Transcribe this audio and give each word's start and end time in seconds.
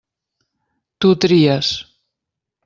Tu 1.05 1.11
tries. 1.27 1.69